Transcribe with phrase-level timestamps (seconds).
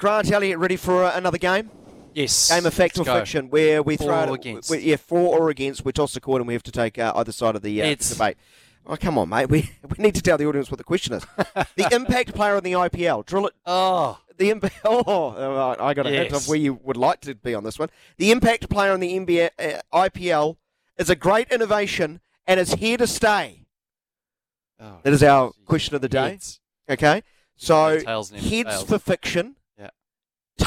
[0.00, 1.68] Grant Elliott ready for uh, another game?
[2.14, 2.48] Yes.
[2.50, 4.70] Game of fact or fiction, where we For throw or it against.
[4.70, 5.84] we- yeah, for or against.
[5.84, 7.86] We toss the coin and we have to take uh, either side of the uh,
[7.86, 8.36] It's- debate.
[8.86, 9.46] Oh, come on, mate.
[9.50, 11.26] We, we need to tell the audience what the question is.
[11.76, 13.26] the impact player in the IPL.
[13.26, 13.52] Drill it.
[13.66, 14.76] Oh, The impact.
[14.84, 17.90] Oh, I got a hint of where you would like to be on this one.
[18.16, 20.56] The impact player in the NBA, uh, IPL
[20.96, 23.66] is a great innovation and is here to stay.
[24.80, 24.96] oh.
[25.02, 26.30] That is our question of the day.
[26.30, 26.60] Heads.
[26.88, 27.22] Okay,
[27.54, 29.56] so No tails, never heads for fiction.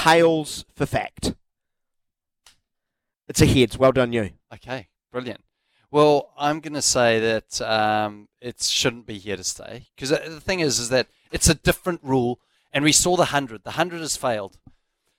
[0.03, 1.34] Tails for fact.
[3.28, 3.78] It's a heads.
[3.78, 4.31] Well done, you.
[4.53, 5.41] Okay, brilliant.
[5.91, 10.41] Well, I'm going to say that um, it shouldn't be here to stay because the
[10.41, 12.39] thing is, is that it's a different rule,
[12.73, 13.63] and we saw the hundred.
[13.63, 14.58] The hundred has failed.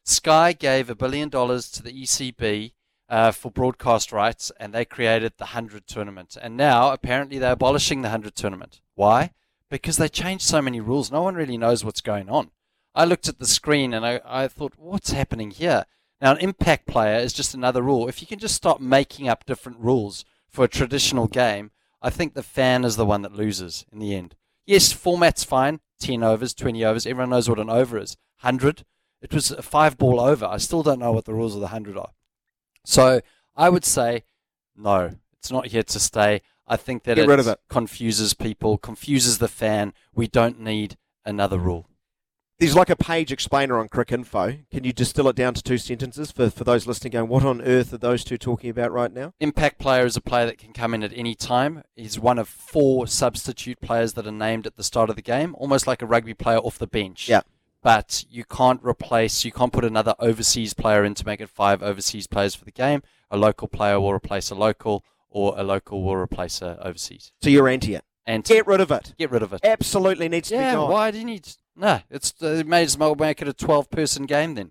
[0.04, 2.72] Sky gave a billion dollars to the ECB
[3.08, 6.36] uh, for broadcast rights, and they created the hundred tournament.
[6.40, 8.80] And now, apparently, they're abolishing the hundred tournament.
[8.96, 9.30] Why?
[9.70, 11.10] Because they changed so many rules.
[11.10, 12.50] No one really knows what's going on.
[12.94, 15.84] I looked at the screen and I, I thought, what's happening here?
[16.20, 18.08] Now, an impact player is just another rule.
[18.08, 22.34] If you can just stop making up different rules for a traditional game, I think
[22.34, 24.36] the fan is the one that loses in the end.
[24.66, 27.06] Yes, format's fine 10 overs, 20 overs.
[27.06, 28.16] Everyone knows what an over is.
[28.40, 28.84] 100,
[29.22, 30.44] it was a five ball over.
[30.46, 32.10] I still don't know what the rules of the 100 are.
[32.84, 33.20] So
[33.56, 34.24] I would say,
[34.76, 36.42] no, it's not here to stay.
[36.66, 37.60] I think that Get rid of it.
[37.68, 39.92] confuses people, confuses the fan.
[40.14, 41.88] We don't need another rule.
[42.60, 44.60] There's like a page explainer on Cricinfo.
[44.70, 47.60] Can you distill it down to two sentences for, for those listening going, what on
[47.60, 49.34] earth are those two talking about right now?
[49.40, 51.82] Impact player is a player that can come in at any time.
[51.96, 55.56] He's one of four substitute players that are named at the start of the game,
[55.58, 57.28] almost like a rugby player off the bench.
[57.28, 57.40] Yeah.
[57.82, 61.82] But you can't replace, you can't put another overseas player in to make it five
[61.82, 63.02] overseas players for the game.
[63.32, 67.32] A local player will replace a local, or a local will replace a overseas.
[67.42, 68.04] So you're anti it.
[68.26, 69.12] And Get rid of it.
[69.18, 69.60] get rid of it.
[69.64, 70.90] Absolutely needs to be Yeah, gone.
[70.90, 71.46] why do you need?
[71.76, 74.70] No, it's uh, may as well make it a twelve-person game then.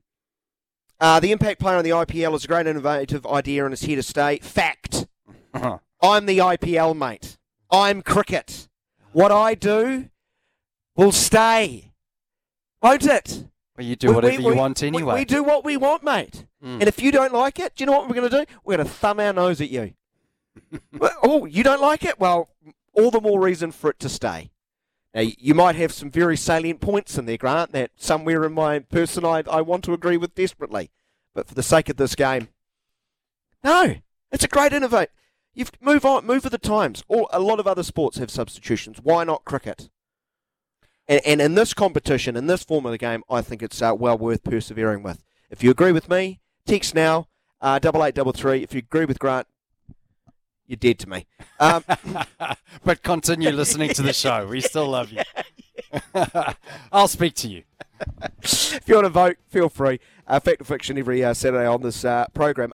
[1.00, 3.98] Uh, the impact player on the IPL is a great innovative idea and is here
[3.98, 4.38] to stay.
[4.40, 5.06] Fact.
[5.54, 7.38] I'm the IPL, mate.
[7.70, 8.70] I'm cricket.
[9.12, 10.10] What I do
[10.96, 11.92] will stay.
[12.82, 13.46] Won't it?
[13.78, 15.16] Well, you do We- whatever we- you we- want anyway.
[15.16, 16.46] We, do what we want, mate.
[16.64, 16.74] Mm.
[16.80, 18.52] And if you don't like it, do you know what we're going to do?
[18.64, 19.94] We're going to thumb our nose at you.
[20.98, 22.20] Well, oh, you don't like it?
[22.20, 22.50] Well,
[22.94, 24.52] all the more reason for it to stay.
[25.14, 28.80] Now, you might have some very salient points in there, Grant, that somewhere in my
[28.80, 30.90] person I, I want to agree with desperately.
[31.36, 32.48] But for the sake of this game,
[33.64, 33.96] no,
[34.32, 35.10] it's a great innovate.
[35.54, 37.04] You've move on, move with the times.
[37.08, 39.00] All, a lot of other sports have substitutions.
[39.02, 39.90] Why not cricket?
[41.08, 43.94] And, and in this competition, in this form of the game, I think it's uh,
[43.96, 45.24] well worth persevering with.
[45.52, 47.28] If you agree with me, text now,
[47.62, 48.64] uh, double eight double three.
[48.64, 49.48] If you agree with Grant,
[50.68, 51.26] you're dead to me.
[51.60, 51.84] Um,
[52.84, 54.48] but continue listening to the show.
[54.48, 55.22] We still love you.
[56.92, 57.64] I'll speak to you.
[58.42, 60.00] if you want to vote, feel free.
[60.28, 62.72] Uh, Fact or fiction every uh, Saturday on this uh, program.